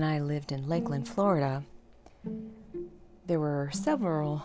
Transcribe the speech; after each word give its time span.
when 0.00 0.08
I 0.08 0.20
lived 0.20 0.50
in 0.50 0.66
Lakeland, 0.66 1.06
Florida, 1.06 1.62
there 3.26 3.38
were 3.38 3.68
several 3.70 4.42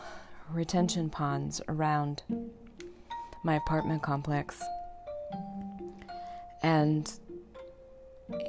retention 0.52 1.10
ponds 1.10 1.62
around 1.70 2.24
my 3.42 3.56
apartment 3.56 4.04
complex. 4.04 4.62
And 6.62 7.10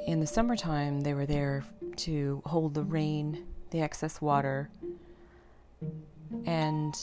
in 0.05 0.19
the 0.19 0.27
summertime, 0.27 0.99
they 0.99 1.13
were 1.13 1.25
there 1.25 1.63
to 1.95 2.41
hold 2.45 2.73
the 2.73 2.83
rain, 2.83 3.45
the 3.71 3.79
excess 3.79 4.19
water, 4.19 4.69
and 6.45 6.93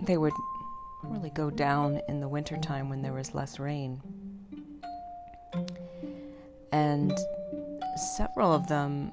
they 0.00 0.16
would 0.16 0.32
really 1.02 1.30
go 1.30 1.50
down 1.50 2.00
in 2.08 2.20
the 2.20 2.28
wintertime 2.28 2.88
when 2.88 3.02
there 3.02 3.12
was 3.12 3.34
less 3.34 3.58
rain. 3.58 4.00
And 6.72 7.12
several 8.16 8.54
of 8.54 8.68
them 8.68 9.12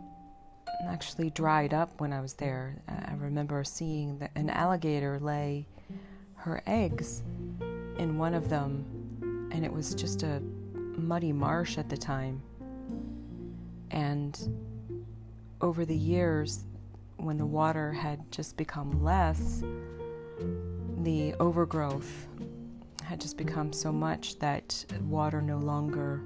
actually 0.85 1.30
dried 1.31 1.73
up 1.73 1.99
when 1.99 2.13
I 2.13 2.21
was 2.21 2.34
there. 2.34 2.81
I 2.88 3.13
remember 3.17 3.63
seeing 3.63 4.20
the, 4.20 4.30
an 4.35 4.49
alligator 4.49 5.20
lay 5.20 5.67
her 6.35 6.61
eggs 6.67 7.23
in 7.98 8.17
one 8.17 8.34
of 8.34 8.49
them, 8.49 9.49
and 9.52 9.66
it 9.66 9.71
was 9.71 9.95
just 9.95 10.23
a 10.23 10.41
muddy 10.71 11.31
marsh 11.31 11.77
at 11.77 11.89
the 11.89 11.98
time. 11.98 12.41
And 13.91 14.38
over 15.61 15.85
the 15.85 15.95
years, 15.95 16.66
when 17.17 17.38
the 17.38 17.45
water 17.45 17.91
had 17.91 18.31
just 18.31 18.58
become 18.58 19.03
less, 19.03 19.63
the 20.99 21.33
overgrowth 21.39 22.27
had 23.03 23.22
just 23.22 23.38
become 23.38 23.72
so 23.72 23.91
much 23.91 24.39
that 24.39 24.86
water 25.02 25.41
no 25.41 25.58
longer 25.58 26.22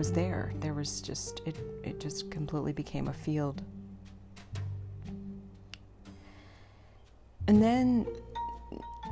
was 0.00 0.12
there. 0.12 0.50
There 0.60 0.72
was 0.72 1.02
just 1.02 1.42
it 1.44 1.56
it 1.84 2.00
just 2.00 2.30
completely 2.30 2.72
became 2.72 3.08
a 3.08 3.12
field. 3.12 3.60
And 7.46 7.62
then 7.62 8.06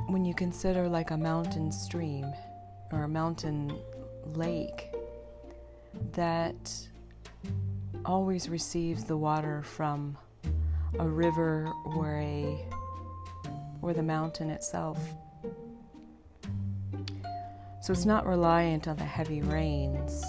when 0.07 0.25
you 0.25 0.33
consider 0.33 0.89
like 0.89 1.11
a 1.11 1.17
mountain 1.17 1.71
stream 1.71 2.25
or 2.91 3.03
a 3.03 3.07
mountain 3.07 3.77
lake 4.33 4.87
that 6.13 6.75
always 8.03 8.49
receives 8.49 9.03
the 9.03 9.15
water 9.15 9.61
from 9.61 10.17
a 10.97 11.07
river 11.07 11.71
or 11.85 12.15
a 12.17 12.65
or 13.83 13.93
the 13.93 14.01
mountain 14.01 14.49
itself. 14.49 14.97
So 17.79 17.93
it's 17.93 18.07
not 18.07 18.25
reliant 18.25 18.87
on 18.87 18.95
the 18.95 19.03
heavy 19.05 19.43
rains. 19.43 20.23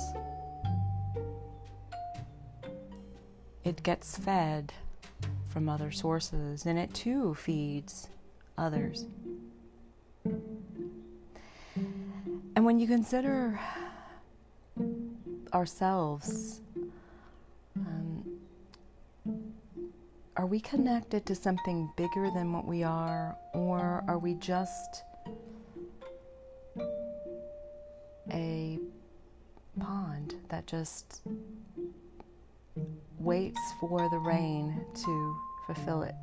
It 3.65 3.83
gets 3.83 4.17
fed 4.17 4.73
from 5.51 5.69
other 5.69 5.91
sources 5.91 6.65
and 6.67 6.79
it 6.79 6.95
too 6.95 7.35
feeds 7.35 8.09
others. 8.57 9.07
And 12.57 12.65
when 12.65 12.79
you 12.79 12.87
consider 12.87 13.59
ourselves, 15.53 16.61
um, 17.77 18.25
are 20.37 20.47
we 20.47 20.61
connected 20.61 21.27
to 21.27 21.35
something 21.35 21.91
bigger 21.97 22.31
than 22.35 22.53
what 22.53 22.67
we 22.67 22.83
are, 22.83 23.37
or 23.55 24.05
are 24.09 24.19
we 24.19 24.35
just 24.35 25.03
a 28.31 28.79
pond 29.79 30.35
that 30.49 30.67
just 30.67 31.23
waits 33.21 33.61
for 33.79 34.09
the 34.11 34.19
rain 34.19 34.85
to 34.95 35.37
fulfill 35.67 36.03
it? 36.03 36.15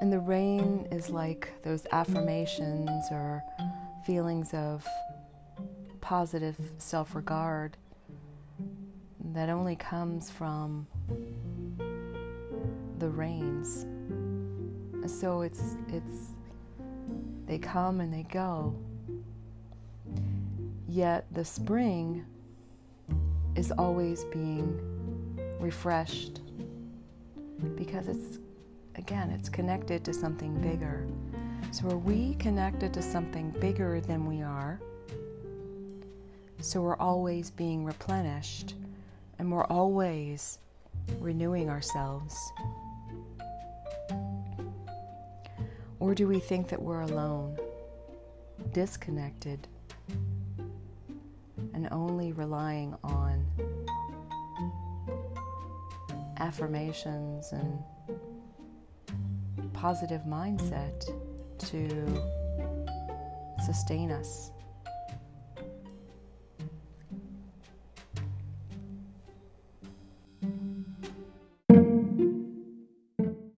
And 0.00 0.12
the 0.12 0.18
rain 0.18 0.88
is 0.90 1.10
like 1.10 1.52
those 1.62 1.86
affirmations 1.92 3.06
or 3.12 3.42
feelings 4.04 4.52
of 4.52 4.84
positive 6.00 6.56
self 6.78 7.14
regard 7.14 7.76
that 9.32 9.48
only 9.48 9.76
comes 9.76 10.28
from 10.28 10.86
the 12.98 13.08
rains. 13.08 13.86
So 15.06 15.42
it's 15.42 15.76
it's 15.88 16.32
they 17.46 17.58
come 17.58 18.00
and 18.00 18.12
they 18.12 18.24
go. 18.24 18.74
Yet 20.88 21.26
the 21.32 21.44
spring 21.44 22.24
is 23.54 23.72
always 23.72 24.24
being 24.24 24.80
refreshed 25.60 26.40
because 27.76 28.08
it's 28.08 28.38
again 28.96 29.30
it's 29.30 29.48
connected 29.48 30.04
to 30.04 30.12
something 30.12 30.54
bigger. 30.60 31.06
So 31.70 31.88
are 31.90 31.96
we 31.96 32.34
connected 32.34 32.92
to 32.94 33.02
something 33.02 33.50
bigger 33.50 34.00
than 34.00 34.26
we 34.26 34.42
are? 34.42 34.80
So 36.60 36.80
we're 36.80 36.96
always 36.96 37.50
being 37.50 37.84
replenished 37.84 38.74
and 39.38 39.50
we're 39.50 39.66
always 39.66 40.58
renewing 41.18 41.68
ourselves. 41.70 42.36
Or 45.98 46.14
do 46.14 46.26
we 46.26 46.40
think 46.40 46.68
that 46.68 46.80
we're 46.80 47.02
alone, 47.02 47.56
disconnected, 48.72 49.66
and 51.74 51.88
only 51.90 52.32
relying 52.32 52.94
on 53.02 53.46
affirmations 56.38 57.52
and 57.52 57.82
positive 59.72 60.22
mindset 60.22 61.04
to 61.58 62.22
sustain 63.64 64.10
us? 64.10 64.50